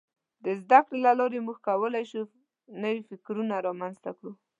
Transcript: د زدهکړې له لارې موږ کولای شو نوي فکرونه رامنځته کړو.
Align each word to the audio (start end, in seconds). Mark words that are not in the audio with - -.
د 0.43 0.45
زدهکړې 0.61 0.97
له 1.05 1.11
لارې 1.19 1.39
موږ 1.45 1.57
کولای 1.67 2.03
شو 2.11 2.21
نوي 2.83 3.01
فکرونه 3.09 3.53
رامنځته 3.67 4.09
کړو. 4.17 4.31